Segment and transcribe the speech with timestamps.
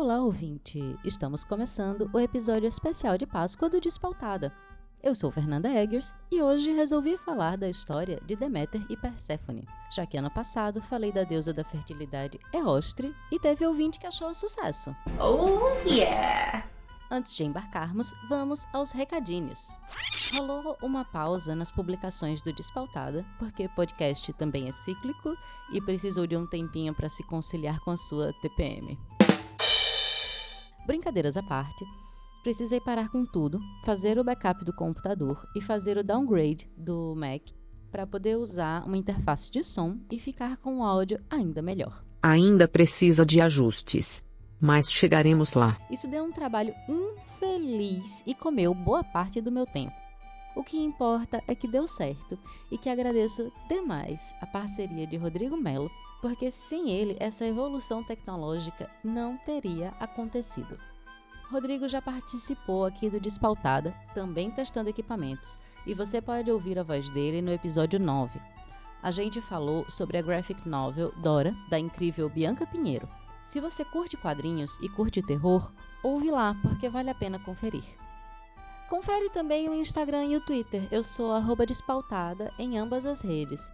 [0.00, 0.96] Olá, ouvinte!
[1.04, 4.52] Estamos começando o episódio especial de Páscoa do Despautada.
[5.02, 10.06] Eu sou Fernanda Eggers e hoje resolvi falar da história de Deméter e Perséfone, já
[10.06, 14.94] que ano passado falei da deusa da fertilidade Eostre e teve ouvinte que achou sucesso.
[15.18, 16.64] Oh yeah!
[17.10, 19.76] Antes de embarcarmos, vamos aos recadinhos.
[20.32, 25.36] Rolou uma pausa nas publicações do Despautada, porque o podcast também é cíclico
[25.72, 28.96] e precisou de um tempinho para se conciliar com a sua TPM.
[30.88, 31.84] Brincadeiras à parte,
[32.42, 37.42] precisei parar com tudo, fazer o backup do computador e fazer o downgrade do Mac
[37.92, 42.02] para poder usar uma interface de som e ficar com o áudio ainda melhor.
[42.22, 44.24] Ainda precisa de ajustes.
[44.58, 45.78] Mas chegaremos lá.
[45.90, 49.92] Isso deu um trabalho infeliz e comeu boa parte do meu tempo.
[50.56, 52.38] O que importa é que deu certo
[52.72, 55.90] e que agradeço demais a parceria de Rodrigo Melo,
[56.20, 60.78] porque sem ele essa evolução tecnológica não teria acontecido.
[61.50, 67.08] Rodrigo já participou aqui do Despautada, também testando equipamentos, e você pode ouvir a voz
[67.10, 68.38] dele no episódio 9.
[69.02, 73.08] A gente falou sobre a graphic novel Dora, da incrível Bianca Pinheiro.
[73.44, 75.72] Se você curte quadrinhos e curte terror,
[76.02, 77.84] ouve lá, porque vale a pena conferir.
[78.90, 80.86] Confere também o Instagram e o Twitter.
[80.90, 81.30] Eu sou
[81.66, 83.72] despautada em ambas as redes.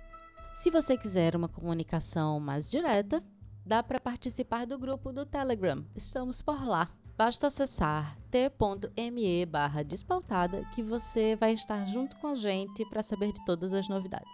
[0.54, 3.20] Se você quiser uma comunicação mais direta,
[3.66, 5.84] dá para participar do grupo do Telegram.
[5.96, 6.88] Estamos por lá.
[7.18, 13.32] Basta acessar t.me barra despautada que você vai estar junto com a gente para saber
[13.32, 14.30] de todas as novidades.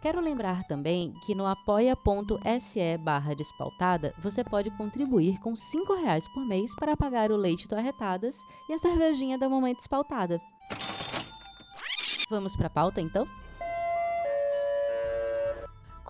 [0.00, 6.46] Quero lembrar também que no apoia.se barra despautada você pode contribuir com R$ reais por
[6.46, 8.38] mês para pagar o leite do Arretadas
[8.70, 10.40] e a cervejinha da Mamãe Despautada.
[12.30, 13.28] Vamos para a pauta então?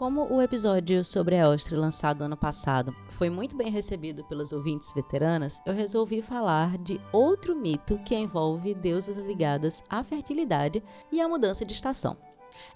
[0.00, 4.94] Como o episódio sobre a Ostre lançado ano passado foi muito bem recebido pelas ouvintes
[4.94, 10.82] veteranas, eu resolvi falar de outro mito que envolve deusas ligadas à fertilidade
[11.12, 12.16] e à mudança de estação.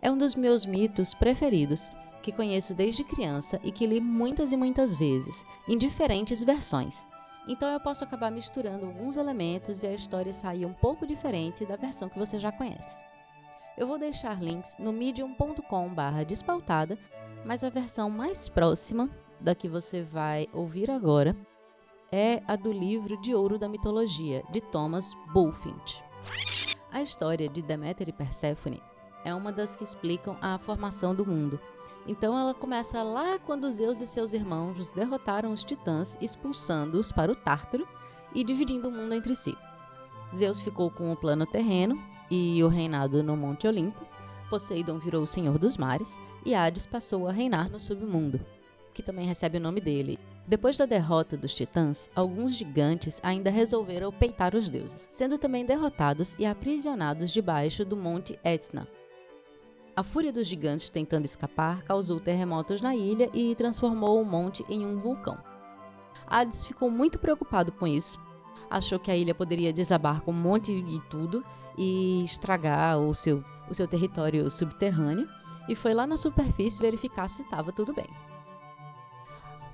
[0.03, 1.89] É um dos meus mitos preferidos,
[2.23, 7.09] que conheço desde criança e que li muitas e muitas vezes, em diferentes versões.
[7.49, 11.77] Então eu posso acabar misturando alguns elementos e a história sair um pouco diferente da
[11.77, 13.14] versão que você já conhece.
[13.77, 16.97] Eu vou deixar links no medium.com/barra despautada,
[17.45, 21.37] mas a versão mais próxima da que você vai ouvir agora
[22.13, 26.03] é a do livro de ouro da mitologia, de Thomas Bulfinch.
[26.93, 28.81] A história de Deméter e Perséfone
[29.25, 31.59] é uma das que explicam a formação do mundo.
[32.07, 37.37] Então ela começa lá quando Zeus e seus irmãos derrotaram os titãs, expulsando-os para o
[37.37, 37.89] Tártaro
[38.33, 39.57] e dividindo o mundo entre si.
[40.33, 44.07] Zeus ficou com o plano terreno e o reinado no Monte Olimpo.
[44.49, 48.41] Poseidon virou o senhor dos mares e Hades passou a reinar no submundo,
[48.93, 50.19] que também recebe o nome dele.
[50.47, 56.37] Depois da derrota dos titãs, alguns gigantes ainda resolveram peitar os deuses, sendo também derrotados
[56.39, 58.87] e aprisionados debaixo do Monte Etna,
[59.97, 64.85] a fúria dos gigantes tentando escapar causou terremotos na ilha e transformou o monte em
[64.85, 65.39] um vulcão.
[66.27, 68.21] Hades ficou muito preocupado com isso.
[68.69, 71.45] Achou que a ilha poderia desabar com um monte de tudo
[71.77, 75.29] e estragar o seu, o seu território subterrâneo
[75.69, 78.09] e foi lá na superfície verificar se estava tudo bem.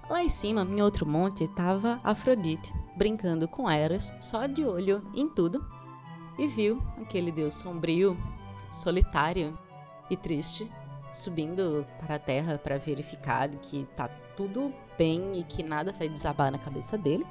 [0.09, 5.29] Lá em cima, em outro monte, estava Afrodite, brincando com Eros, só de olho em
[5.29, 5.65] tudo,
[6.37, 8.17] e viu aquele deus sombrio,
[8.73, 9.57] solitário,
[10.11, 10.71] e triste,
[11.13, 16.51] subindo para a terra para verificar que tá tudo bem e que nada vai desabar
[16.51, 17.25] na cabeça dele.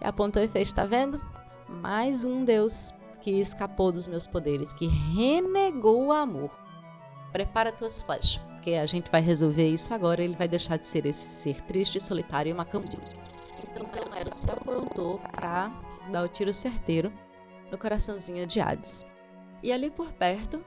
[0.00, 1.20] E apontou e fez: Tá vendo?
[1.68, 2.94] Mais um Deus
[3.26, 6.48] que escapou dos meus poderes, que renegou o amor.
[7.32, 10.22] Prepara tuas flechas, porque a gente vai resolver isso agora.
[10.22, 12.96] Ele vai deixar de ser esse ser triste, solitário e de
[13.64, 15.72] Então, Homero se aprontou para
[16.12, 17.12] dar o tiro certeiro
[17.68, 19.04] no coraçãozinho de Hades.
[19.60, 20.64] E ali por perto,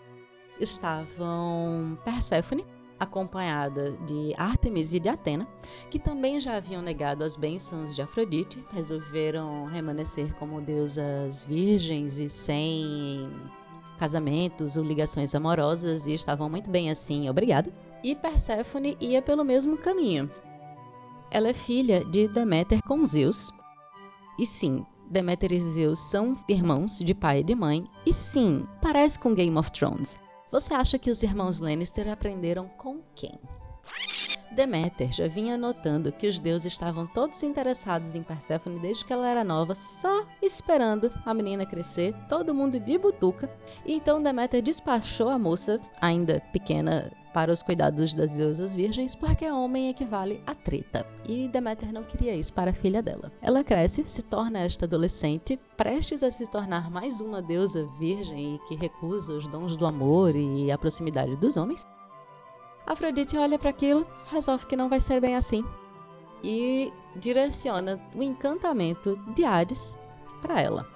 [0.59, 2.65] estavam Perséfone,
[2.99, 5.47] acompanhada de Ártemis e de Atena,
[5.89, 12.27] que também já haviam negado as bênçãos de Afrodite, resolveram remanescer como deusas virgens e
[12.27, 13.31] sem
[13.97, 17.71] casamentos ou ligações amorosas e estavam muito bem assim, obrigada.
[18.03, 20.29] E Perséfone ia pelo mesmo caminho.
[21.29, 23.51] Ela é filha de Deméter com Zeus.
[24.39, 27.85] E sim, Deméter e Zeus são irmãos de pai e de mãe.
[28.05, 30.17] E sim, parece com Game of Thrones.
[30.51, 33.39] Você acha que os irmãos Lannister aprenderam com quem?
[34.51, 39.27] Deméter já vinha notando que os deuses estavam todos interessados em Perséfone desde que ela
[39.27, 43.49] era nova, só esperando a menina crescer, todo mundo de butuca.
[43.85, 49.49] E então Deméter despachou a moça, ainda pequena, para os cuidados das deusas virgens, porque
[49.49, 51.05] homem equivale a treta.
[51.27, 53.31] E Deméter não queria isso para a filha dela.
[53.41, 58.67] Ela cresce, se torna esta adolescente, prestes a se tornar mais uma deusa virgem e
[58.67, 61.85] que recusa os dons do amor e a proximidade dos homens.
[62.89, 65.63] Afrodite olha para aquilo, resolve que não vai ser bem assim
[66.43, 69.95] e direciona o encantamento de Hades
[70.41, 70.87] para ela.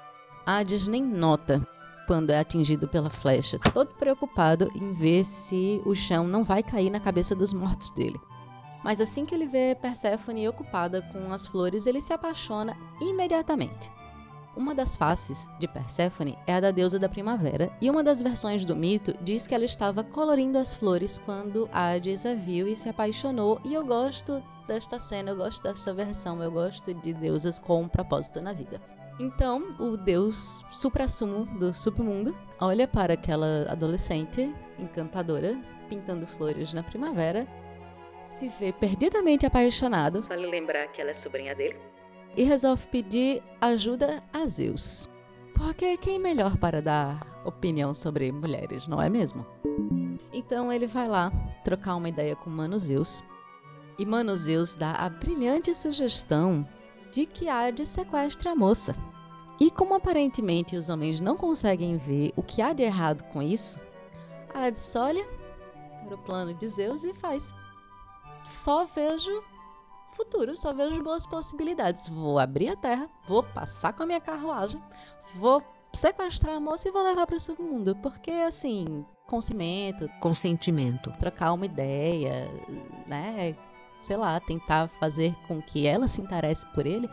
[0.44, 1.66] Hades nem nota
[2.08, 6.90] quando é atingido pela flecha, todo preocupado em ver se o chão não vai cair
[6.90, 8.20] na cabeça dos mortos dele.
[8.84, 13.90] Mas assim que ele vê Perséfone ocupada com as flores, ele se apaixona imediatamente.
[14.56, 18.64] Uma das faces de Perséfone é a da deusa da primavera, e uma das versões
[18.64, 22.88] do mito diz que ela estava colorindo as flores quando Hades a viu e se
[22.88, 27.82] apaixonou, e eu gosto desta cena, eu gosto desta versão, eu gosto de deusas com
[27.82, 28.80] um propósito na vida.
[29.20, 35.58] Então, o deus suprassumo do submundo olha para aquela adolescente encantadora
[35.90, 37.48] pintando flores na primavera,
[38.24, 40.22] se vê perdidamente apaixonado.
[40.22, 41.93] Vale lembrar que ela é sobrinha dele
[42.36, 45.10] e resolve pedir ajuda a Zeus.
[45.56, 49.46] Porque quem melhor para dar opinião sobre mulheres, não é mesmo?
[50.32, 51.32] Então ele vai lá
[51.64, 53.24] trocar uma ideia com Mano Zeus.
[53.98, 56.68] E Mano Zeus dá a brilhante sugestão
[57.12, 58.96] de que Hades sequestre a moça.
[59.60, 63.80] E como aparentemente os homens não conseguem ver o que há de errado com isso,
[64.54, 65.26] Hades olha
[66.04, 67.54] para o plano de Zeus e faz.
[68.44, 69.44] Só vejo
[70.14, 72.08] futuro, só vejo boas possibilidades.
[72.10, 74.82] Vou abrir a terra, vou passar com a minha carruagem,
[75.36, 75.64] vou
[75.94, 77.96] sequestrar a moça e vou levar para o submundo.
[77.98, 80.10] Porque, assim, consentimento.
[80.20, 81.12] Consentimento.
[81.20, 82.50] Trocar uma ideia,
[83.08, 83.56] né?
[84.02, 87.10] Sei lá, tentar fazer com que ela se interesse por ele.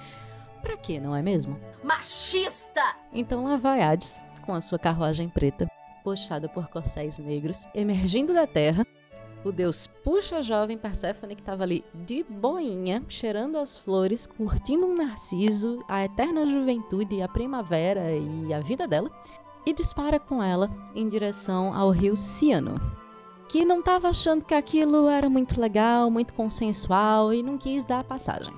[0.62, 1.58] Pra quê, não é mesmo?
[1.82, 2.97] Machista!
[3.12, 5.67] Então lá vai Hades, com a sua carruagem preta,
[6.02, 8.87] puxada por corcéis negros, emergindo da terra
[9.44, 14.87] o deus puxa a jovem Perséfone que estava ali de boinha, cheirando as flores, curtindo
[14.87, 19.10] um narciso, a eterna juventude, a primavera e a vida dela,
[19.64, 22.81] e dispara com ela em direção ao rio Ciano,
[23.48, 28.00] que não estava achando que aquilo era muito legal, muito consensual e não quis dar
[28.00, 28.54] a passagem.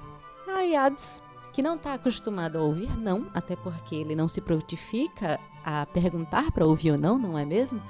[0.46, 5.38] Aí Hades, que não está acostumado a ouvir não, até porque ele não se prontifica
[5.64, 7.81] a perguntar para ouvir ou não, não é mesmo?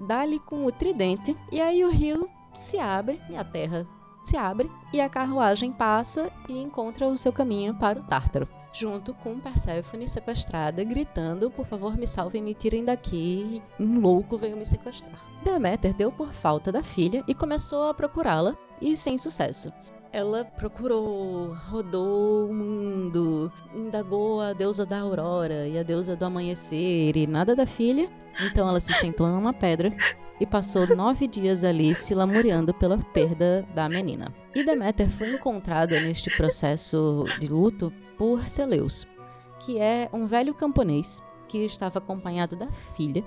[0.00, 2.28] Dá-lhe com o tridente e aí o rio
[2.58, 3.86] se abre e a terra
[4.22, 9.14] se abre e a carruagem passa e encontra o seu caminho para o Tártaro, junto
[9.14, 14.66] com Perséfone sequestrada, gritando: "Por favor, me salvem, me tirem daqui, um louco veio me
[14.66, 15.18] sequestrar".
[15.42, 19.72] Deméter deu por falta da filha e começou a procurá-la, e sem sucesso.
[20.12, 27.16] Ela procurou, rodou o mundo, indagou a deusa da aurora e a deusa do amanhecer
[27.16, 28.10] e nada da filha.
[28.40, 29.92] Então ela se sentou numa pedra
[30.40, 34.32] e passou nove dias ali se lamuriando pela perda da menina.
[34.54, 39.06] E Deméter foi encontrada neste processo de luto por Celeus,
[39.60, 43.24] que é um velho camponês que estava acompanhado da filha,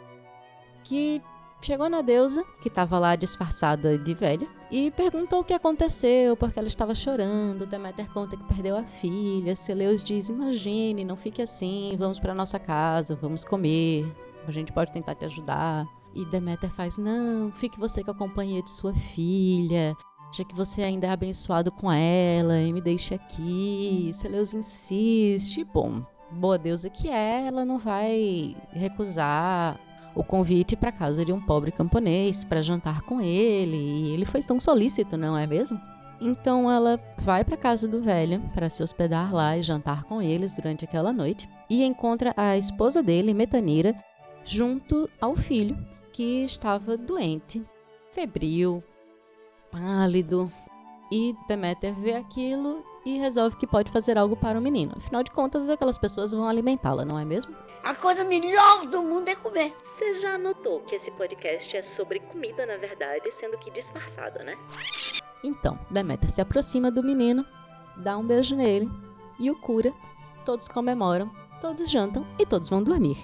[0.84, 1.22] que
[1.62, 6.58] chegou na deusa, que estava lá disfarçada de velha, e perguntou o que aconteceu, porque
[6.58, 7.66] ela estava chorando.
[7.66, 9.56] Deméter conta que perdeu a filha.
[9.56, 14.06] Celeus diz: Imagine, não fique assim, vamos para nossa casa, vamos comer,
[14.48, 15.86] a gente pode tentar te ajudar.
[16.14, 19.96] E Deméter faz: Não, fique você com a companhia de sua filha.
[20.34, 24.12] Já que você ainda é abençoado com ela e me deixe aqui.
[24.14, 25.64] Celeus insiste.
[25.64, 29.80] Bom, boa deusa que é, ela não vai recusar
[30.16, 33.78] o convite para casa de um pobre camponês para jantar com ele.
[33.78, 35.80] E ele foi tão solícito, não é mesmo?
[36.22, 40.56] Então ela vai para casa do velho para se hospedar lá e jantar com eles
[40.56, 43.96] durante aquela noite e encontra a esposa dele, Metanira,
[44.46, 45.78] junto ao filho
[46.12, 47.64] que estava doente,
[48.12, 48.84] febril,
[49.72, 50.52] pálido.
[51.12, 54.94] E Deméter vê aquilo e resolve que pode fazer algo para o menino.
[54.98, 57.56] Afinal de contas, aquelas pessoas vão alimentá-la, não é mesmo?
[57.84, 59.76] A coisa melhor do mundo é comer.
[59.84, 64.58] Você já notou que esse podcast é sobre comida, na verdade, sendo que disfarçada, né?
[65.44, 67.46] Então, Deméter se aproxima do menino,
[67.98, 68.90] dá um beijo nele
[69.40, 69.92] e o cura.
[70.46, 71.30] Todos comemoram,
[71.60, 73.18] todos jantam e todos vão dormir.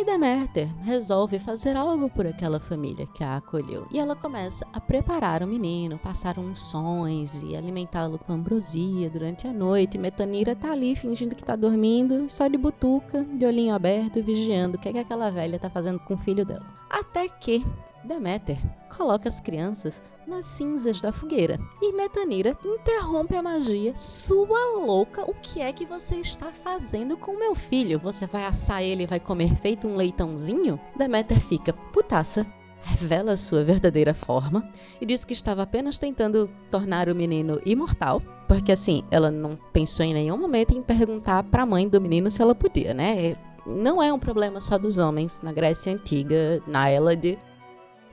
[0.00, 3.86] E Deméter resolve fazer algo por aquela família que a acolheu.
[3.90, 9.52] E ela começa a preparar o menino, passar unções e alimentá-lo com ambrosia durante a
[9.52, 9.98] noite.
[9.98, 14.78] E Metanira tá ali fingindo que tá dormindo, só de butuca, de olhinho aberto, vigiando
[14.78, 16.64] o que, é que aquela velha tá fazendo com o filho dela.
[16.88, 17.62] Até que
[18.04, 18.56] Deméter
[18.96, 23.92] coloca as crianças nas cinzas da fogueira e Metanira interrompe a magia.
[23.96, 27.98] Sua louca, o que é que você está fazendo com meu filho?
[27.98, 30.80] Você vai assar ele e vai comer feito um leitãozinho?
[30.96, 32.46] Deméter fica putaça,
[32.82, 34.68] revela sua verdadeira forma
[35.00, 40.04] e diz que estava apenas tentando tornar o menino imortal, porque assim, ela não pensou
[40.04, 43.36] em nenhum momento em perguntar para a mãe do menino se ela podia, né?
[43.66, 47.38] Não é um problema só dos homens na Grécia Antiga, na Hélade,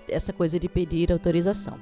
[0.09, 1.79] essa coisa de pedir autorização.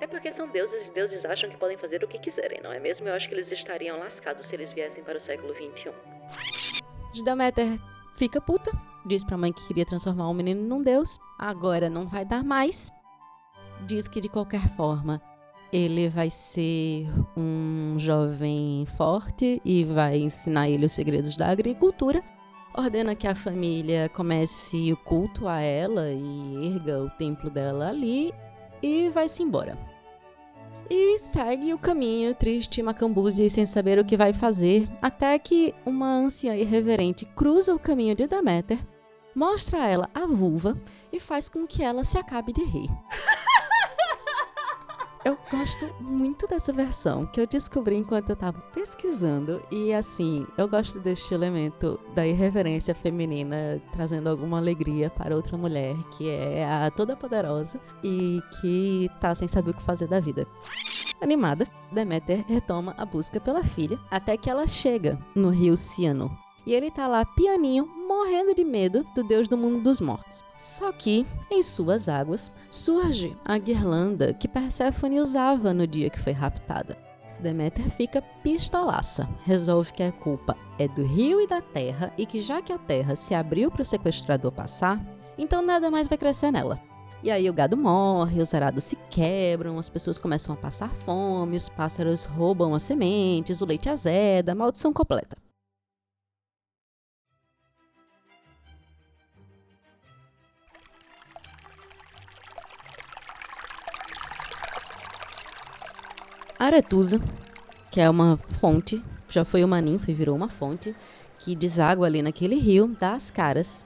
[0.00, 2.80] É porque são deuses e deuses acham que podem fazer o que quiserem, não é
[2.80, 3.06] mesmo?
[3.06, 5.92] Eu acho que eles estariam lascados se eles viessem para o século XXI.
[7.22, 7.78] Deméter
[8.16, 8.70] fica puta,
[9.06, 12.90] diz pra mãe que queria transformar o menino num deus, agora não vai dar mais.
[13.86, 15.20] Diz que de qualquer forma
[15.72, 22.22] ele vai ser um jovem forte e vai ensinar ele os segredos da agricultura
[22.74, 28.32] ordena que a família comece o culto a ela e erga o templo dela ali
[28.82, 29.78] e vai-se embora.
[30.88, 36.16] E segue o caminho triste, macambuzi sem saber o que vai fazer, até que uma
[36.16, 38.78] anciã irreverente cruza o caminho de Deméter,
[39.34, 40.76] mostra a ela a vulva
[41.12, 42.90] e faz com que ela se acabe de rir.
[45.22, 49.60] Eu gosto muito dessa versão que eu descobri enquanto eu tava pesquisando.
[49.70, 55.94] E assim, eu gosto deste elemento da irreverência feminina trazendo alguma alegria para outra mulher
[56.16, 60.46] que é a toda poderosa e que tá sem saber o que fazer da vida.
[61.20, 66.30] Animada, Deméter retoma a busca pela filha até que ela chega no rio Ciano,
[66.70, 70.44] e ele tá lá pianinho, morrendo de medo do deus do mundo dos mortos.
[70.56, 76.32] Só que, em suas águas, surge a guirlanda que Perséfone usava no dia que foi
[76.32, 76.96] raptada.
[77.40, 82.40] Deméter fica pistolaça, resolve que a culpa é do rio e da terra e que
[82.40, 85.04] já que a terra se abriu para o sequestrador passar,
[85.36, 86.80] então nada mais vai crescer nela.
[87.20, 91.56] E aí o gado morre, os arados se quebram, as pessoas começam a passar fome,
[91.56, 95.36] os pássaros roubam as sementes, o leite azeda, maldição completa.
[106.60, 107.20] Aretusa,
[107.90, 110.94] que é uma fonte, já foi uma ninfa e virou uma fonte,
[111.38, 113.84] que deságua ali naquele rio, dá as caras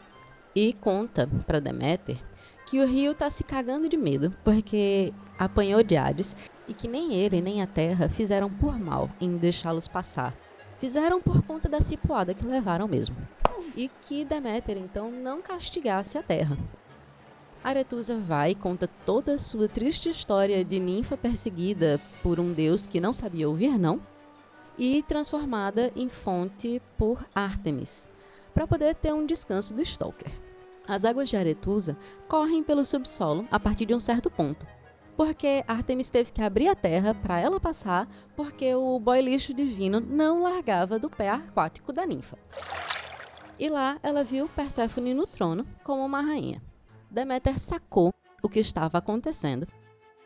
[0.57, 2.19] e conta para Deméter
[2.67, 6.35] que o rio tá se cagando de medo porque apanhou de Hades
[6.67, 10.35] e que nem ele nem a terra fizeram por mal em deixá-los passar.
[10.81, 13.17] Fizeram por conta da cipuada que levaram mesmo.
[13.77, 16.59] E que Deméter então não castigasse a terra,
[17.65, 22.85] Aretusa vai e conta toda a sua triste história de ninfa perseguida por um deus
[22.85, 23.99] que não sabia ouvir não
[24.77, 28.07] e transformada em fonte por Artemis,
[28.53, 30.31] para poder ter um descanso do Stalker.
[30.87, 31.97] As águas de Aretusa
[32.29, 34.67] correm pelo subsolo a partir de um certo ponto,
[35.17, 38.07] porque Artemis teve que abrir a terra para ela passar,
[38.37, 42.37] porque o boy lixo divino não largava do pé aquático da ninfa.
[43.59, 46.61] E lá ela viu Perséfone no trono como uma rainha.
[47.15, 49.69] Deméter sacou o que estava acontecendo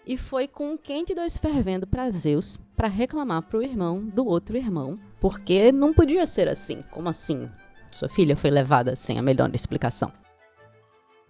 [0.07, 4.27] e foi com um quente dois fervendo para Zeus para reclamar para o irmão do
[4.27, 6.83] outro irmão, porque não podia ser assim.
[6.91, 7.51] Como assim?
[7.91, 10.11] Sua filha foi levada sem a melhor explicação.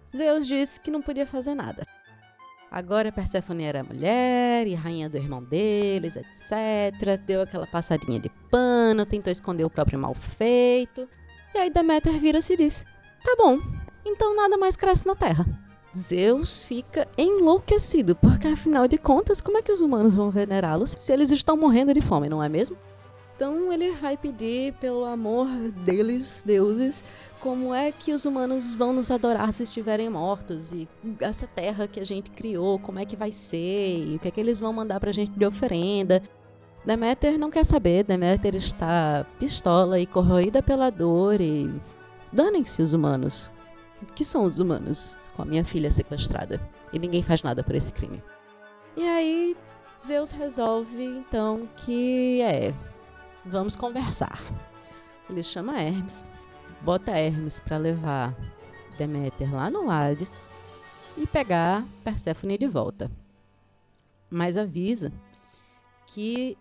[0.09, 1.85] Zeus disse que não podia fazer nada.
[2.71, 7.19] Agora Perséfone era mulher e rainha do irmão deles, etc.
[7.25, 11.05] Deu aquela passadinha de pano, tentou esconder o próprio mal feito.
[11.53, 12.85] E aí Deméter vira-se e diz:
[13.25, 13.59] Tá bom,
[14.05, 15.45] então nada mais cresce na Terra.
[15.95, 21.11] Zeus fica enlouquecido, porque afinal de contas, como é que os humanos vão venerá-los se
[21.11, 22.77] eles estão morrendo de fome, não é mesmo?
[23.35, 25.47] Então ele vai pedir pelo amor
[25.85, 27.03] deles, deuses,
[27.39, 30.87] como é que os humanos vão nos adorar se estiverem mortos e
[31.21, 34.31] essa terra que a gente criou, como é que vai ser, e o que é
[34.31, 36.21] que eles vão mandar pra gente de oferenda.
[36.85, 41.71] Deméter não quer saber, Deméter está pistola e corroída pela dor e
[42.31, 43.51] danem-se os humanos
[44.15, 46.61] que são os humanos com a minha filha sequestrada.
[46.91, 48.21] E ninguém faz nada por esse crime.
[48.95, 49.57] E aí,
[50.01, 52.73] Zeus resolve então que é.
[53.45, 54.39] Vamos conversar.
[55.29, 56.25] Ele chama Hermes,
[56.81, 58.35] bota Hermes para levar
[58.97, 60.43] Deméter lá no Hades
[61.15, 63.11] e pegar Perséfone de volta.
[64.29, 65.11] Mas avisa
[66.05, 66.57] que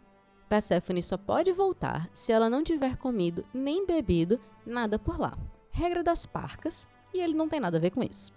[0.48, 5.36] Perséfone só pode voltar se ela não tiver comido nem bebido nada por lá.
[5.70, 8.32] Regra das parcas, e ele não tem nada a ver com isso.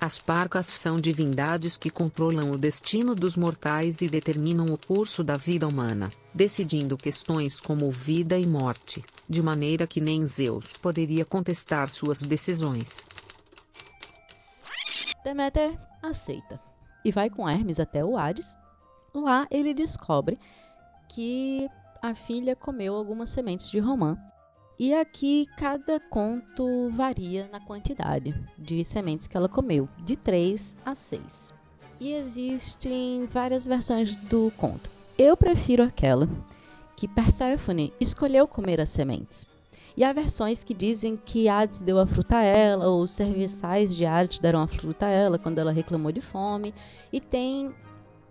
[0.00, 5.34] As parcas são divindades que controlam o destino dos mortais e determinam o curso da
[5.34, 11.88] vida humana, decidindo questões como vida e morte, de maneira que nem Zeus poderia contestar
[11.88, 13.04] suas decisões.
[15.24, 16.60] Deméter aceita
[17.04, 18.56] e vai com Hermes até o Hades.
[19.12, 20.38] Lá ele descobre
[21.08, 21.68] que
[22.00, 24.16] a filha comeu algumas sementes de romã.
[24.78, 30.94] E aqui cada conto varia na quantidade de sementes que ela comeu, de 3 a
[30.94, 31.52] 6.
[31.98, 34.88] E existem várias versões do conto.
[35.18, 36.28] Eu prefiro aquela
[36.96, 39.44] que Perséfone escolheu comer as sementes.
[39.96, 43.96] E há versões que dizem que Hades deu a fruta a ela, ou os serviçais
[43.96, 46.72] de Hades deram a fruta a ela quando ela reclamou de fome.
[47.12, 47.74] E tem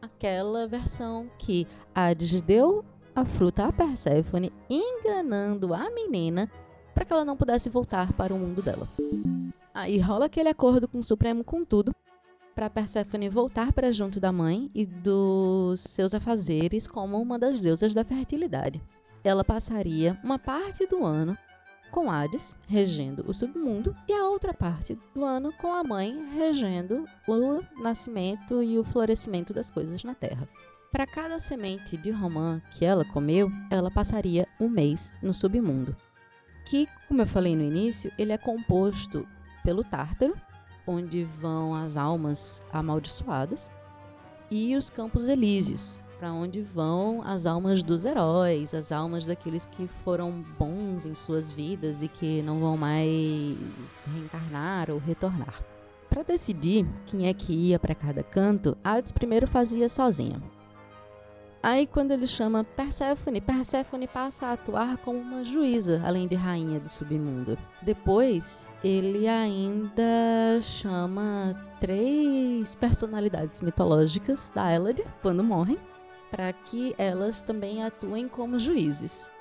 [0.01, 2.85] aquela versão que Hades deu
[3.17, 6.47] a fruta a Perséfone, enganando a menina
[6.93, 8.87] para que ela não pudesse voltar para o mundo dela.
[9.73, 11.95] Aí rola aquele acordo com o Supremo com tudo,
[12.53, 17.91] para Perséfone voltar para junto da mãe e dos seus afazeres como uma das deusas
[17.91, 18.79] da fertilidade.
[19.23, 21.35] Ela passaria uma parte do ano
[21.89, 27.07] com Hades regendo o submundo e a outra parte do ano com a mãe regendo
[27.27, 30.47] o nascimento e o florescimento das coisas na terra.
[30.91, 35.95] Para cada semente de romã que ela comeu, ela passaria um mês no submundo,
[36.65, 39.27] que, como eu falei no início, ele é composto
[39.63, 40.35] pelo Tártaro,
[40.87, 43.69] onde vão as almas amaldiçoadas,
[44.49, 49.87] e os Campos Elíseos, para onde vão as almas dos heróis, as almas daqueles que
[49.87, 55.61] foram bons em suas vidas e que não vão mais reencarnar ou retornar.
[56.09, 60.41] Para decidir quem é que ia para cada canto, Hades primeiro fazia sozinha.
[61.61, 66.79] Aí quando ele chama Perséfone, Perséfone passa a atuar como uma juíza, além de rainha
[66.79, 67.57] do submundo.
[67.81, 75.77] Depois, ele ainda chama três personalidades mitológicas da Elad, quando morrem,
[76.29, 79.31] para que elas também atuem como juízes.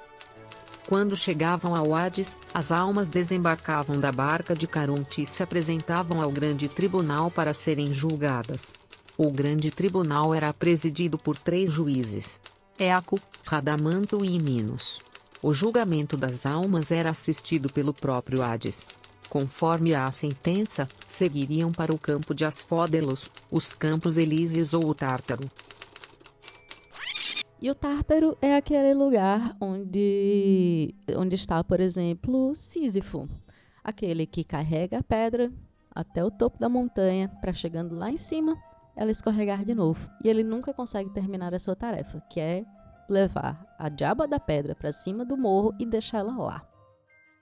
[0.88, 6.30] Quando chegavam ao Hades, as almas desembarcavam da barca de Caronte e se apresentavam ao
[6.30, 8.85] grande tribunal para serem julgadas.
[9.18, 12.38] O grande tribunal era presidido por três juízes:
[12.78, 14.99] Eaco, Radamanto e Minos.
[15.42, 18.87] O julgamento das almas era assistido pelo próprio Hades.
[19.30, 25.49] Conforme a sentença, seguiriam para o campo de Asfódelos, os campos Elíseos ou o Tártaro.
[27.61, 33.26] E o Tártaro é aquele lugar onde, onde está, por exemplo, Sísifo,
[33.82, 35.50] aquele que carrega a pedra
[35.90, 38.56] até o topo da montanha para chegando lá em cima
[38.97, 40.09] ela escorregar de novo.
[40.25, 42.65] E ele nunca consegue terminar a sua tarefa, que é
[43.09, 46.67] levar a diaba da pedra para cima do morro e deixá-la lá.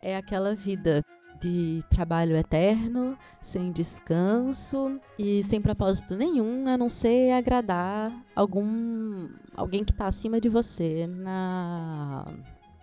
[0.02, 1.04] É aquela vida
[1.40, 9.84] de trabalho eterno, sem descanso e sem propósito nenhum, a não ser agradar algum alguém
[9.84, 12.26] que está acima de você na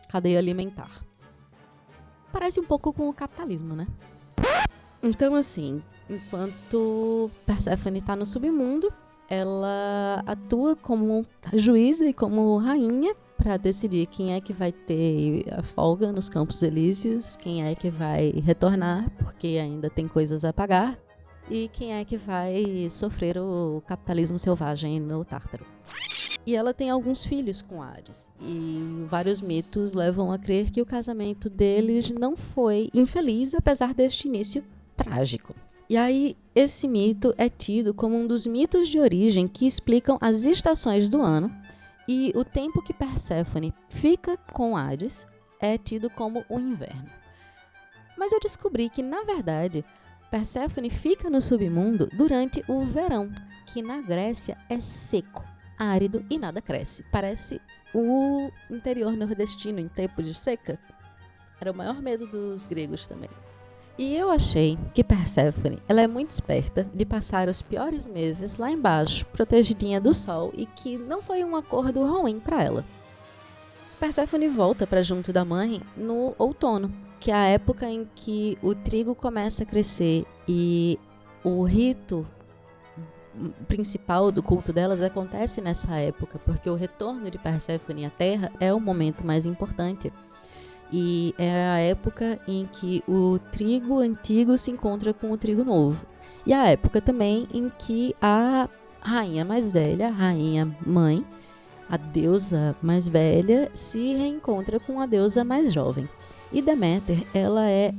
[0.10, 1.06] cadeia alimentar.
[2.32, 3.88] Parece um pouco com o capitalismo, né?
[5.04, 8.92] Então, assim, enquanto Persephone está no submundo,
[9.30, 15.64] ela atua como juíza e como rainha para decidir quem é que vai ter a
[15.64, 21.00] folga nos Campos Elíseos, quem é que vai retornar, porque ainda tem coisas a pagar,
[21.50, 25.66] e quem é que vai sofrer o capitalismo selvagem no Tártaro.
[26.46, 28.30] E ela tem alguns filhos com Ares.
[28.42, 34.28] E vários mitos levam a crer que o casamento deles não foi infeliz, apesar deste
[34.28, 34.64] início
[34.96, 35.56] trágico.
[35.92, 40.46] E aí, esse mito é tido como um dos mitos de origem que explicam as
[40.46, 41.52] estações do ano,
[42.08, 45.28] e o tempo que Perséfone fica com Hades
[45.60, 47.10] é tido como o inverno.
[48.18, 49.84] Mas eu descobri que, na verdade,
[50.32, 53.30] Perséfone fica no submundo durante o verão,
[53.66, 55.44] que na Grécia é seco,
[55.78, 57.04] árido e nada cresce.
[57.12, 57.60] Parece
[57.94, 60.80] o interior nordestino em tempo de seca.
[61.60, 63.30] Era o maior medo dos gregos também.
[64.02, 68.72] E eu achei que Persephone, ela é muito esperta de passar os piores meses lá
[68.72, 72.84] embaixo, protegidinha do sol, e que não foi um acordo ruim para ela.
[74.00, 78.74] Persephone volta para junto da mãe no outono, que é a época em que o
[78.74, 81.00] trigo começa a crescer e
[81.44, 82.26] o rito
[83.68, 88.74] principal do culto delas acontece nessa época, porque o retorno de Perséfone à Terra é
[88.74, 90.12] o momento mais importante.
[90.92, 96.06] E é a época em que o trigo antigo se encontra com o trigo novo.
[96.46, 98.68] E a época também em que a
[99.00, 101.26] rainha mais velha, a rainha mãe,
[101.90, 106.10] a deusa mais velha, se reencontra com a deusa mais jovem.
[106.52, 107.94] E Deméter, ela é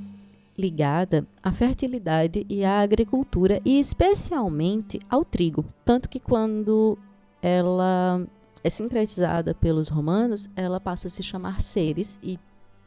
[0.57, 6.99] ligada à fertilidade e à agricultura e especialmente ao trigo, tanto que quando
[7.41, 8.27] ela
[8.63, 12.39] é sincretizada pelos romanos, ela passa a se chamar Ceres e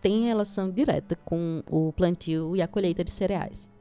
[0.06, 3.72] tem relação direta com o plantio e a colheita de cereais.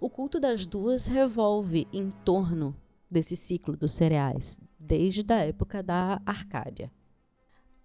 [0.00, 2.74] O culto das duas revolve em torno
[3.08, 6.90] desse ciclo dos cereais, desde a época da Arcádia.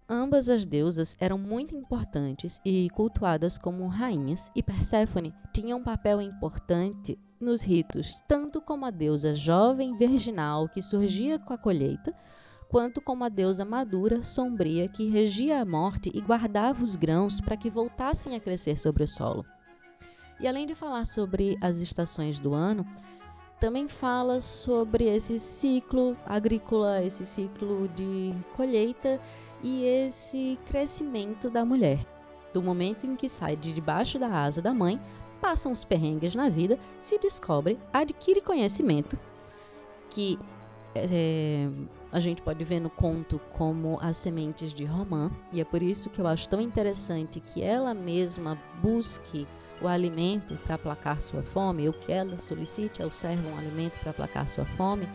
[0.09, 6.19] Ambas as deusas eram muito importantes e cultuadas como rainhas, e Perséfone tinha um papel
[6.23, 12.15] importante nos ritos, tanto como a deusa jovem virginal que surgia com a colheita,
[12.73, 17.55] quanto como a deusa madura, sombria, que regia a morte e guardava os grãos para
[17.55, 19.45] que voltassem a crescer sobre o solo.
[20.39, 22.83] E além de falar sobre as estações do ano,
[23.59, 29.21] também fala sobre esse ciclo agrícola, esse ciclo de colheita
[29.62, 32.03] e esse crescimento da mulher.
[32.51, 34.99] Do momento em que sai de debaixo da asa da mãe,
[35.39, 39.15] passam os perrengues na vida, se descobre, adquire conhecimento,
[40.09, 40.39] que
[40.95, 41.69] é,
[42.13, 46.12] a gente pode ver no conto como as sementes de romã, e é por isso
[46.12, 49.47] que eu acho tão interessante que ela mesma busque
[49.82, 54.12] o alimento para aplacar sua fome, ou que ela solicite ao servo um alimento para
[54.12, 55.10] aplacar sua fome,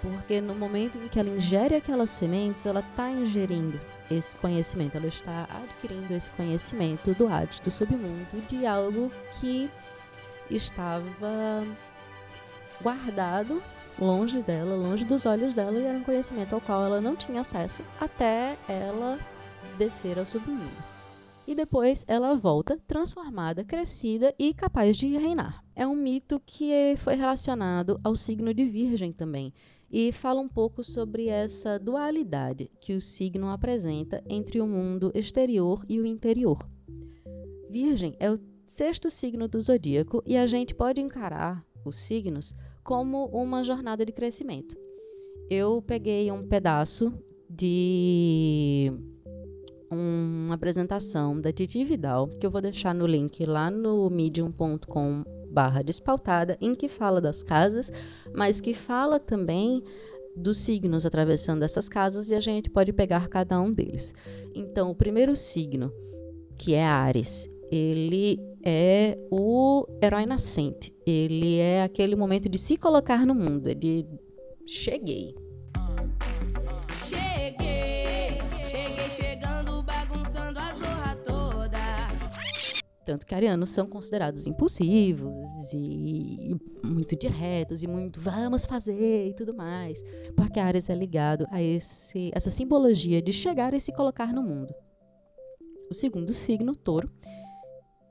[0.00, 3.78] porque no momento em que ela ingere aquelas sementes, ela está ingerindo
[4.10, 7.26] esse conhecimento, ela está adquirindo esse conhecimento do
[7.62, 9.70] do submundo, de algo que
[10.50, 11.62] estava
[12.82, 13.62] guardado
[14.02, 17.40] longe dela, longe dos olhos dela, e era um conhecimento ao qual ela não tinha
[17.40, 19.18] acesso até ela
[19.78, 20.92] descer ao submundo
[21.46, 25.62] e depois ela volta transformada, crescida e capaz de reinar.
[25.74, 29.52] É um mito que foi relacionado ao signo de Virgem também
[29.90, 35.84] e fala um pouco sobre essa dualidade que o signo apresenta entre o mundo exterior
[35.88, 36.58] e o interior.
[37.68, 43.26] Virgem é o sexto signo do zodíaco e a gente pode encarar os signos como
[43.26, 44.76] uma jornada de crescimento.
[45.48, 47.12] Eu peguei um pedaço
[47.48, 48.92] de
[49.90, 55.82] uma apresentação da Titi Vidal, que eu vou deixar no link lá no medium.com barra
[55.82, 57.92] despautada, em que fala das casas,
[58.34, 59.82] mas que fala também
[60.34, 64.14] dos signos atravessando essas casas e a gente pode pegar cada um deles.
[64.54, 65.92] Então, o primeiro signo,
[66.56, 70.94] que é Ares, ele é o herói nascente.
[71.06, 74.06] Ele é aquele momento de se colocar no mundo, de
[74.66, 75.34] cheguei,
[83.04, 89.52] Tanto que arianos são considerados impulsivos e muito diretos e muito vamos fazer e tudo
[89.52, 90.02] mais.
[90.36, 94.72] Porque Ares é ligado a esse, essa simbologia de chegar e se colocar no mundo.
[95.90, 97.10] O segundo signo, touro,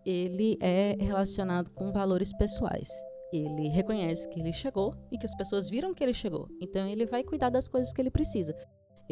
[0.06, 2.90] ele é relacionado com valores pessoais.
[3.32, 6.48] Ele reconhece que ele chegou e que as pessoas viram que ele chegou.
[6.62, 8.54] Então ele vai cuidar das coisas que ele precisa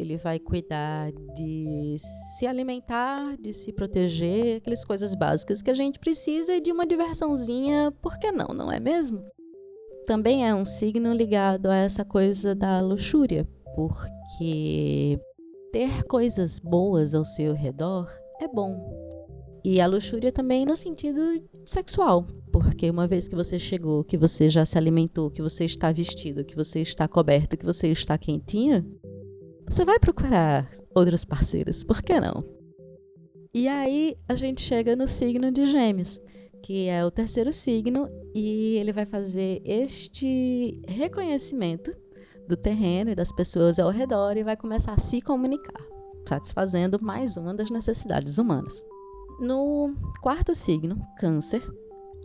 [0.00, 5.98] ele vai cuidar de se alimentar, de se proteger, aquelas coisas básicas que a gente
[5.98, 9.22] precisa e de uma diversãozinha, por que não, não é mesmo?
[10.06, 15.20] Também é um signo ligado a essa coisa da luxúria, porque
[15.72, 19.09] ter coisas boas ao seu redor é bom.
[19.62, 21.20] E a luxúria também no sentido
[21.66, 25.92] sexual, porque uma vez que você chegou, que você já se alimentou, que você está
[25.92, 28.86] vestido, que você está coberto, que você está quentinha,
[29.68, 32.44] você vai procurar outros parceiros, por que não?
[33.52, 36.20] E aí a gente chega no signo de Gêmeos,
[36.62, 41.92] que é o terceiro signo, e ele vai fazer este reconhecimento
[42.48, 45.80] do terreno e das pessoas ao redor e vai começar a se comunicar,
[46.28, 48.84] satisfazendo mais uma das necessidades humanas.
[49.40, 51.62] No quarto signo, Câncer,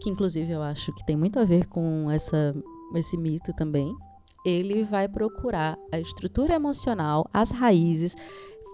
[0.02, 2.54] que inclusive eu acho que tem muito a ver com essa,
[2.94, 3.96] esse mito também,
[4.46, 8.16] ele vai procurar a estrutura emocional, as raízes,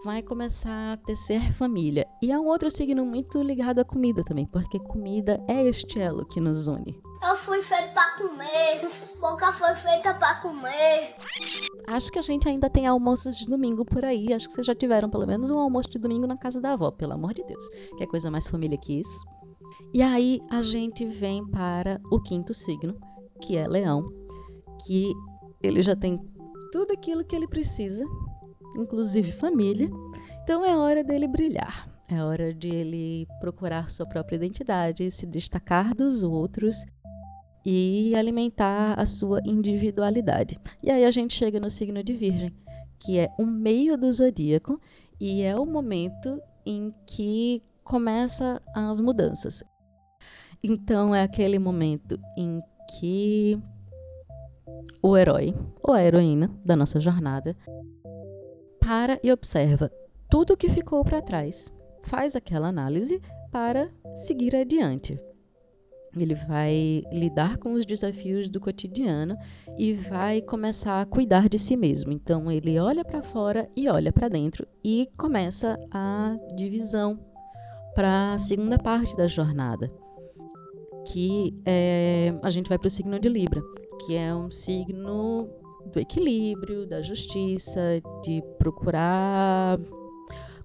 [0.03, 2.07] vai começar a tecer família.
[2.21, 6.25] E é um outro signo muito ligado à comida também, porque comida é este elo
[6.25, 6.99] que nos une.
[7.23, 8.81] Eu fui feito para comer,
[9.19, 11.15] boca foi feita para comer.
[11.87, 14.33] Acho que a gente ainda tem almoços de domingo por aí.
[14.33, 16.89] Acho que vocês já tiveram pelo menos um almoço de domingo na casa da avó,
[16.89, 17.63] pelo amor de Deus.
[17.95, 19.25] Que é coisa mais família que isso.
[19.93, 22.99] E aí a gente vem para o quinto signo,
[23.39, 24.11] que é Leão,
[24.85, 25.13] que
[25.61, 26.19] ele já tem
[26.71, 28.03] tudo aquilo que ele precisa,
[28.75, 29.89] inclusive família.
[30.43, 31.87] Então é hora dele brilhar.
[32.07, 36.83] É hora de ele procurar sua própria identidade, se destacar dos outros
[37.65, 40.59] e alimentar a sua individualidade.
[40.81, 42.53] E aí a gente chega no signo de Virgem,
[42.99, 44.79] que é o meio do zodíaco
[45.19, 49.63] e é o momento em que começa as mudanças.
[50.63, 52.61] Então é aquele momento em
[52.99, 53.59] que
[55.01, 57.55] o herói ou a heroína da nossa jornada
[58.79, 59.91] para e observa
[60.29, 61.71] tudo o que ficou para trás,
[62.03, 63.21] faz aquela análise
[63.51, 65.19] para seguir adiante.
[66.15, 69.37] Ele vai lidar com os desafios do cotidiano
[69.77, 72.11] e vai começar a cuidar de si mesmo.
[72.11, 77.19] Então ele olha para fora e olha para dentro e começa a divisão
[77.95, 79.91] para a segunda parte da jornada,
[81.07, 83.61] que é, a gente vai para o signo de Libra,
[84.05, 85.49] que é um signo
[85.91, 89.79] do equilíbrio, da justiça, de procurar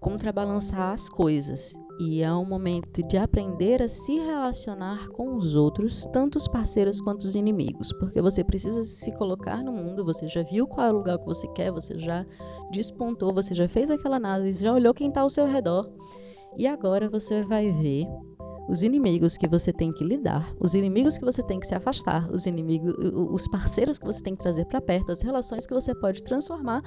[0.01, 1.77] contrabalançar as coisas.
[1.99, 7.01] E é um momento de aprender a se relacionar com os outros, tanto os parceiros
[7.01, 10.91] quanto os inimigos, porque você precisa se colocar no mundo, você já viu qual é
[10.91, 12.27] o lugar que você quer, você já
[12.71, 15.91] despontou, você já fez aquela análise, já olhou quem está ao seu redor.
[16.59, 18.07] E agora você vai ver
[18.69, 22.31] os inimigos que você tem que lidar, os inimigos que você tem que se afastar,
[22.31, 25.95] os inimigos, os parceiros que você tem que trazer para perto, as relações que você
[25.95, 26.83] pode transformar,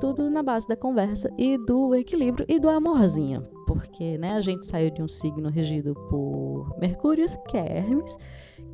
[0.00, 4.66] tudo na base da conversa e do equilíbrio e do amorzinho, porque, né, a gente
[4.66, 8.16] saiu de um signo regido por Mercúrio, que é Hermes,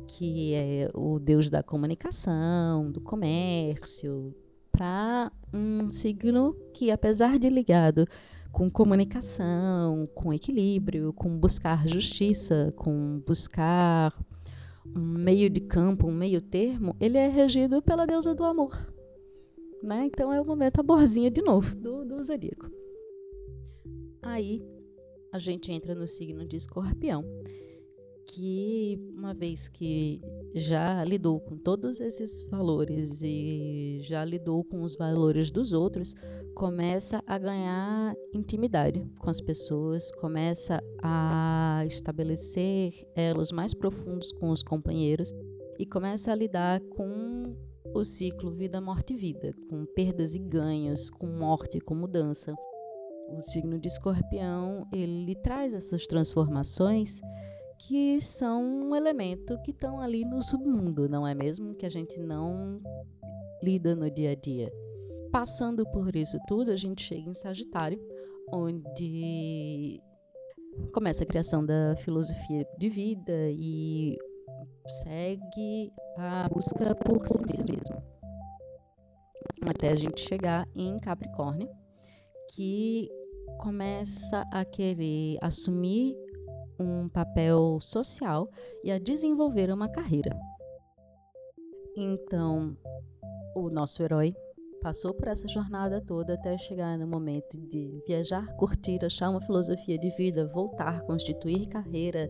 [0.07, 4.33] que é o deus da comunicação, do comércio,
[4.71, 8.07] para um signo que, apesar de ligado
[8.51, 14.13] com comunicação, com equilíbrio, com buscar justiça, com buscar
[14.95, 18.75] um meio de campo, um meio termo, ele é regido pela deusa do amor.
[19.83, 20.05] Né?
[20.05, 22.69] Então é o momento amorzinha de novo do, do zodíaco.
[24.21, 24.61] Aí
[25.31, 27.23] a gente entra no signo de escorpião,
[28.25, 30.21] que uma vez que
[30.53, 36.13] já lidou com todos esses valores e já lidou com os valores dos outros,
[36.55, 44.63] começa a ganhar intimidade com as pessoas, começa a estabelecer elos mais profundos com os
[44.63, 45.33] companheiros
[45.77, 47.55] e começa a lidar com
[47.93, 52.53] o ciclo vida, morte vida, com perdas e ganhos, com morte, com mudança.
[53.29, 57.21] O signo de Escorpião, ele traz essas transformações
[57.79, 61.73] que são um elemento que estão ali no submundo, não é mesmo?
[61.73, 62.81] Que a gente não
[63.63, 64.69] lida no dia a dia.
[65.31, 67.99] Passando por isso tudo, a gente chega em Sagitário,
[68.51, 70.01] onde
[70.93, 74.17] começa a criação da filosofia de vida e
[75.03, 78.03] segue a busca por si mesmo.
[79.61, 81.69] Até a gente chegar em Capricórnio,
[82.53, 83.09] que
[83.59, 86.15] começa a querer assumir
[86.79, 88.49] um papel social
[88.83, 90.35] e a desenvolver uma carreira.
[91.95, 92.77] Então,
[93.55, 94.33] o nosso herói
[94.81, 99.97] passou por essa jornada toda até chegar no momento de viajar, curtir, achar uma filosofia
[99.97, 102.29] de vida, voltar, constituir carreira,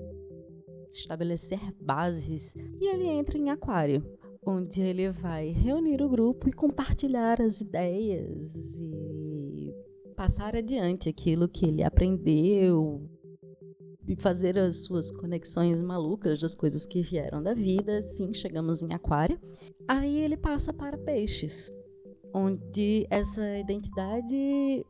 [0.89, 4.03] estabelecer bases, e ele entra em Aquário,
[4.43, 9.73] onde ele vai reunir o grupo e compartilhar as ideias e
[10.15, 13.07] passar adiante aquilo que ele aprendeu,
[14.09, 18.01] e fazer as suas conexões malucas das coisas que vieram da vida.
[18.01, 19.39] Sim, chegamos em Aquário.
[19.87, 21.71] Aí ele passa para Peixes,
[22.33, 24.83] onde essa identidade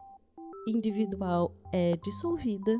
[0.66, 2.80] individual é dissolvida,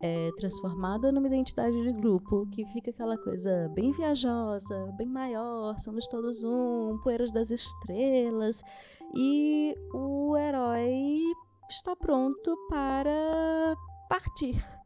[0.00, 6.06] é transformada numa identidade de grupo, que fica aquela coisa bem viajosa, bem maior, somos
[6.06, 8.60] todos um, poeiras das estrelas,
[9.16, 11.20] e o herói
[11.68, 13.76] está pronto para
[14.08, 14.81] partir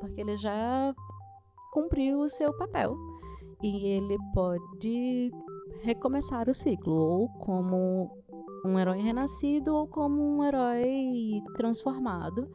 [0.00, 0.94] porque ele já
[1.72, 2.96] cumpriu o seu papel
[3.62, 5.32] e ele pode
[5.82, 8.10] recomeçar o ciclo, ou como
[8.64, 12.48] um herói renascido, ou como um herói transformado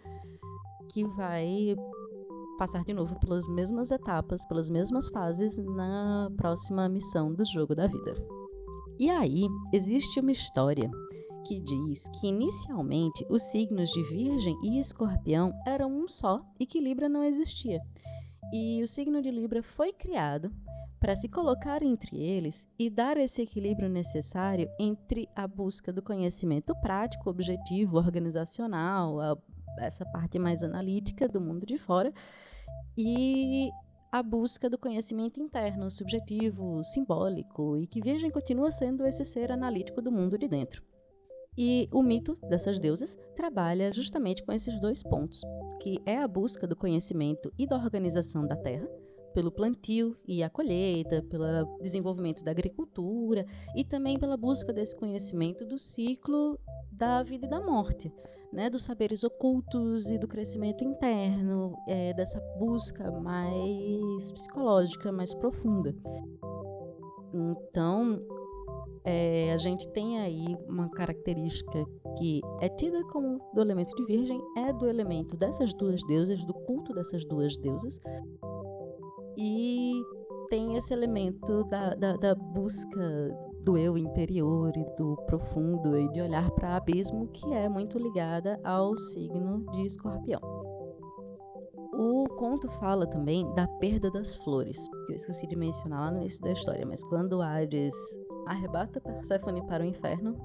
[0.91, 1.75] que vai
[2.58, 7.88] passar de novo pelas mesmas etapas, pelas mesmas fases na próxima missão do jogo da
[7.88, 8.15] vida.
[8.99, 10.91] E aí, existe uma história
[11.45, 16.80] que diz que inicialmente os signos de Virgem e Escorpião eram um só e que
[16.80, 17.82] Libra não existia.
[18.52, 20.52] E o signo de Libra foi criado
[20.99, 26.75] para se colocar entre eles e dar esse equilíbrio necessário entre a busca do conhecimento
[26.82, 29.38] prático, objetivo, organizacional, a,
[29.80, 32.13] essa parte mais analítica do mundo de fora,
[32.97, 33.69] e
[34.12, 40.02] a busca do conhecimento interno, subjetivo, simbólico, e que Virgem continua sendo esse ser analítico
[40.02, 40.88] do mundo de dentro.
[41.61, 45.41] E o mito dessas deusas trabalha justamente com esses dois pontos,
[45.81, 48.87] que é a busca do conhecimento e da organização da terra,
[49.33, 51.43] pelo plantio e a colheita, pelo
[51.81, 53.45] desenvolvimento da agricultura
[53.75, 56.57] e também pela busca desse conhecimento do ciclo
[56.93, 58.09] da vida e da morte,
[58.53, 65.93] né, dos saberes ocultos e do crescimento interno, é, dessa busca mais psicológica, mais profunda.
[67.33, 68.25] Então,
[69.03, 71.85] é, a gente tem aí uma característica
[72.17, 76.53] que é tida como do elemento de Virgem, é do elemento dessas duas deusas, do
[76.53, 77.99] culto dessas duas deusas,
[79.38, 79.93] e
[80.49, 83.31] tem esse elemento da, da, da busca
[83.62, 88.59] do eu interior e do profundo e de olhar para abismo que é muito ligada
[88.63, 90.41] ao signo de escorpião.
[91.93, 96.17] O conto fala também da perda das flores, que eu esqueci de mencionar lá no
[96.19, 97.95] início da história, mas quando Hades
[98.49, 100.35] arrebata Perséfone para o inferno,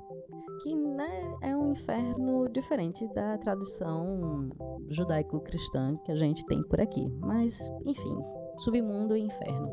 [0.63, 4.51] que né, é um inferno diferente da tradução
[4.89, 7.09] judaico-cristã que a gente tem por aqui.
[7.21, 8.17] Mas, enfim,
[8.59, 9.69] submundo e inferno.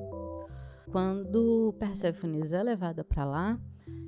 [0.92, 3.60] Quando Perséfone é levada para lá,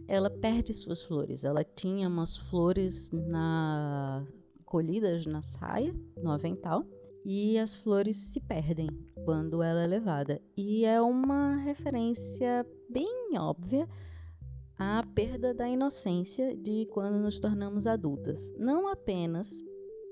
[0.08, 1.44] ela perde suas flores.
[1.44, 4.26] Ela tinha umas flores na
[4.66, 6.84] colhidas na saia, no avental,
[7.24, 8.88] e as flores se perdem
[9.24, 10.42] quando ela é levada.
[10.58, 13.88] E é uma referência bem óbvia
[14.78, 18.52] à perda da inocência de quando nos tornamos adultas.
[18.58, 19.64] Não apenas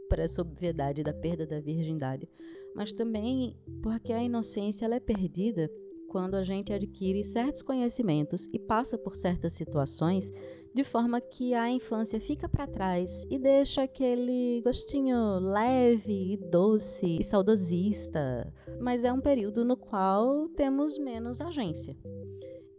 [0.09, 2.27] por essa obviedade da perda da virgindade,
[2.75, 5.69] mas também porque a inocência ela é perdida
[6.09, 10.29] quando a gente adquire certos conhecimentos e passa por certas situações
[10.73, 17.17] de forma que a infância fica para trás e deixa aquele gostinho leve e doce
[17.19, 21.95] e saudosista, mas é um período no qual temos menos agência.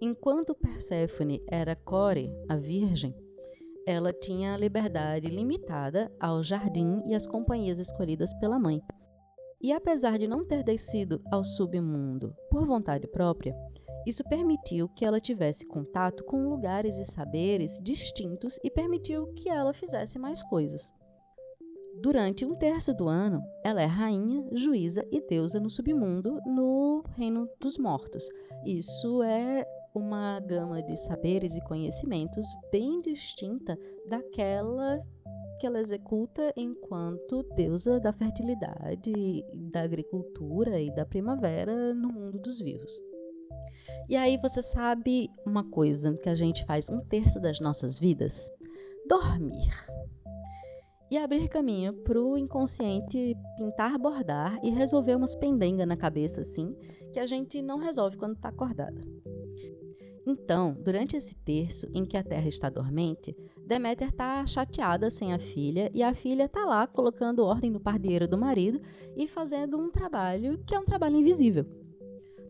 [0.05, 3.15] Enquanto Perséfone era Core, a virgem,
[3.87, 8.83] ela tinha liberdade limitada ao jardim e às companhias escolhidas pela mãe.
[9.62, 13.55] E apesar de não ter descido ao submundo por vontade própria,
[14.05, 19.73] isso permitiu que ela tivesse contato com lugares e saberes distintos e permitiu que ela
[19.73, 20.93] fizesse mais coisas.
[22.01, 27.49] Durante um terço do ano, ela é rainha, juíza e deusa no submundo, no reino
[27.61, 28.29] dos mortos.
[28.67, 33.78] Isso é uma gama de saberes e conhecimentos bem distinta
[34.09, 35.00] daquela
[35.59, 42.61] que ela executa enquanto deusa da fertilidade, da agricultura e da primavera no mundo dos
[42.61, 42.92] vivos.
[44.09, 48.50] E aí você sabe uma coisa que a gente faz um terço das nossas vidas?
[49.07, 49.70] Dormir.
[51.11, 56.74] E abrir caminho para o inconsciente pintar, bordar e resolver umas pendengas na cabeça assim,
[57.12, 59.00] que a gente não resolve quando está acordada.
[60.27, 65.39] Então, durante esse terço em que a Terra está dormente, Deméter está chateada sem a
[65.39, 68.81] filha e a filha está lá colocando ordem no pardieiro do marido
[69.17, 71.65] e fazendo um trabalho que é um trabalho invisível.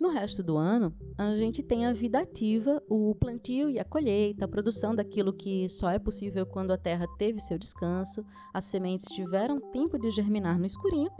[0.00, 4.44] No resto do ano, a gente tem a vida ativa, o plantio e a colheita,
[4.44, 9.06] a produção daquilo que só é possível quando a terra teve seu descanso, as sementes
[9.14, 11.10] tiveram tempo de germinar no escurinho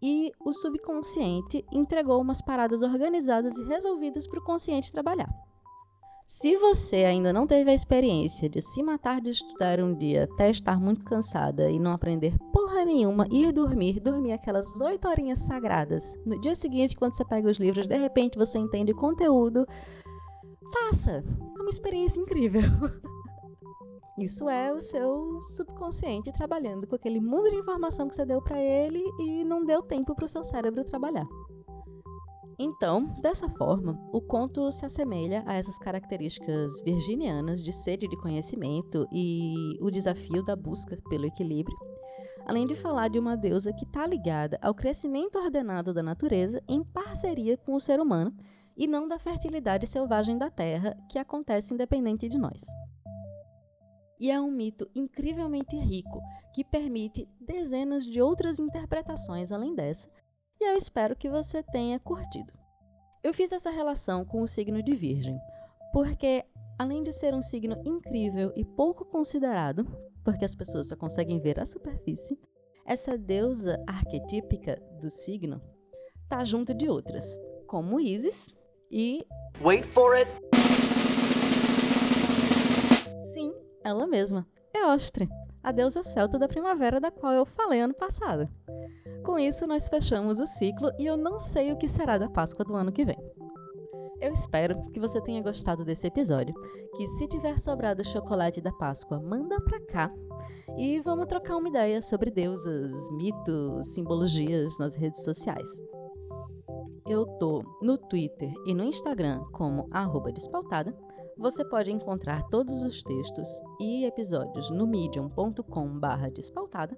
[0.00, 5.28] e o subconsciente entregou umas paradas organizadas e resolvidas para o consciente trabalhar.
[6.34, 10.48] Se você ainda não teve a experiência de se matar de estudar um dia até
[10.48, 16.18] estar muito cansada e não aprender porra nenhuma, ir dormir, dormir aquelas oito horinhas sagradas,
[16.24, 19.66] no dia seguinte, quando você pega os livros, de repente você entende o conteúdo,
[20.72, 21.22] faça!
[21.54, 22.62] É uma experiência incrível.
[24.18, 28.58] Isso é o seu subconsciente trabalhando com aquele mundo de informação que você deu para
[28.58, 31.28] ele e não deu tempo para o seu cérebro trabalhar.
[32.58, 39.06] Então, dessa forma, o conto se assemelha a essas características virginianas de sede de conhecimento
[39.12, 41.76] e o desafio da busca pelo equilíbrio,
[42.46, 46.84] além de falar de uma deusa que está ligada ao crescimento ordenado da natureza em
[46.84, 48.34] parceria com o ser humano
[48.76, 52.62] e não da fertilidade selvagem da terra que acontece independente de nós.
[54.18, 56.20] E é um mito incrivelmente rico
[56.54, 60.08] que permite dezenas de outras interpretações além dessa,
[60.62, 62.52] e eu espero que você tenha curtido.
[63.20, 65.36] Eu fiz essa relação com o signo de Virgem,
[65.92, 66.44] porque
[66.78, 69.84] além de ser um signo incrível e pouco considerado,
[70.24, 72.38] porque as pessoas só conseguem ver a superfície,
[72.86, 75.60] essa deusa arquetípica do signo
[76.28, 77.24] tá junto de outras,
[77.66, 78.54] como Isis
[78.88, 79.26] e
[79.60, 80.30] Wait for it.
[83.32, 85.28] Sim, ela mesma, Eostre,
[85.62, 88.48] a deusa celta da primavera da qual eu falei ano passado.
[89.24, 92.64] Com isso, nós fechamos o ciclo e eu não sei o que será da Páscoa
[92.64, 93.18] do ano que vem.
[94.20, 96.54] Eu espero que você tenha gostado desse episódio,
[96.96, 100.12] que se tiver sobrado chocolate da Páscoa, manda pra cá
[100.76, 105.68] e vamos trocar uma ideia sobre deusas, mitos, simbologias nas redes sociais.
[107.08, 109.88] Eu tô no Twitter e no Instagram como
[110.32, 110.96] despautada.
[111.38, 113.48] Você pode encontrar todos os textos
[113.80, 116.96] e episódios no medium.com/despautada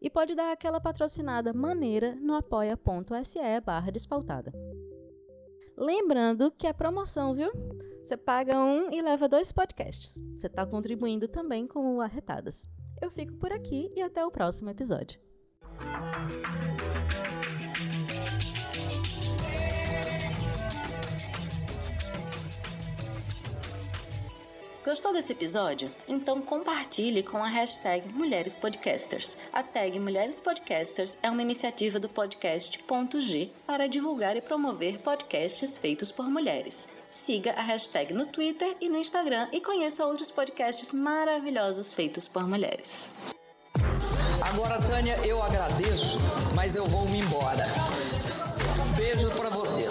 [0.00, 4.52] e pode dar aquela patrocinada maneira no apoia.se barra despautada.
[5.76, 7.50] Lembrando que é promoção, viu?
[8.02, 10.20] Você paga um e leva dois podcasts.
[10.34, 12.68] Você está contribuindo também com o Arretadas.
[13.00, 15.20] Eu fico por aqui e até o próximo episódio.
[24.82, 25.92] Gostou desse episódio?
[26.08, 29.36] Então compartilhe com a hashtag Mulheres Podcasters.
[29.52, 34.98] A tag Mulheres Podcasters é uma iniciativa do podcast Ponto G para divulgar e promover
[35.00, 36.88] podcasts feitos por mulheres.
[37.10, 42.48] Siga a hashtag no Twitter e no Instagram e conheça outros podcasts maravilhosos feitos por
[42.48, 43.10] mulheres.
[44.42, 46.18] Agora, Tânia, eu agradeço,
[46.54, 47.66] mas eu vou me embora.
[48.96, 49.90] Beijo para você